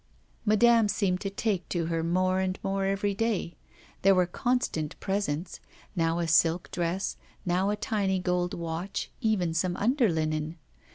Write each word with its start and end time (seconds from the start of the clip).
Madame 0.45 0.87
seemed 0.87 1.21
to 1.21 1.29
take 1.29 1.69
to 1.69 1.85
her 1.85 2.03
more 2.03 2.39
and 2.39 2.57
more 2.63 2.85
every 2.85 3.13
day; 3.13 3.55
there 4.01 4.15
were 4.15 4.25
constant 4.25 4.99
presents, 4.99 5.59
now 5.95 6.17
a 6.17 6.27
silk 6.27 6.71
dress, 6.71 7.17
now 7.45 7.69
a 7.69 7.75
tiny 7.75 8.17
gold 8.17 8.55
watch, 8.55 9.11
even 9.21 9.53
some 9.53 9.75
underlinen. 9.77 10.55